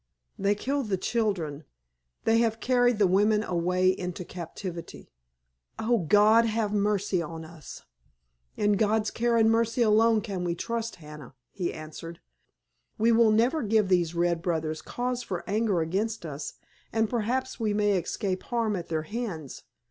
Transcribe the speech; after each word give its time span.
"They 0.39 0.55
killed 0.55 0.89
the 0.89 0.97
children. 0.97 1.63
They 2.23 2.39
have 2.39 2.59
carried 2.59 2.97
the 2.97 3.05
women 3.05 3.43
away 3.43 3.89
into 3.95 4.25
captivity." 4.25 5.11
"Oh, 5.77 5.99
God, 5.99 6.45
have 6.45 6.73
mercy 6.73 7.21
on 7.21 7.45
us!" 7.45 7.83
"In 8.57 8.77
God's 8.77 9.11
care 9.11 9.37
and 9.37 9.51
mercy 9.51 9.83
alone 9.83 10.21
can 10.21 10.43
we 10.43 10.55
trust, 10.55 10.95
Hannah," 10.95 11.35
he 11.51 11.71
answered. 11.71 12.19
"We 12.97 13.11
will 13.11 13.29
never 13.29 13.61
give 13.61 13.89
these 13.89 14.15
red 14.15 14.41
brothers 14.41 14.81
cause 14.81 15.21
for 15.21 15.43
anger 15.47 15.81
against 15.81 16.25
us, 16.25 16.53
and 16.91 17.07
perhaps 17.07 17.59
we 17.59 17.71
may 17.71 17.95
escape 17.95 18.41
harm 18.41 18.75
at 18.75 18.87
their 18.87 19.03
hands. 19.03 19.65